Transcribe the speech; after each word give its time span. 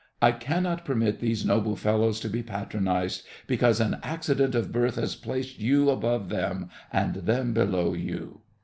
I 0.19 0.31
cannot 0.31 0.83
permit 0.83 1.19
these 1.19 1.45
noble 1.45 1.75
fellows 1.75 2.19
to 2.21 2.27
be 2.27 2.41
patronised 2.41 3.23
because 3.45 3.79
an 3.79 3.99
accident 4.01 4.55
of 4.55 4.71
birth 4.71 4.95
has 4.95 5.15
placed 5.15 5.59
you 5.59 5.91
above 5.91 6.29
them 6.29 6.69
and 6.91 7.13
them 7.13 7.53
below 7.53 7.93
you. 7.93 8.41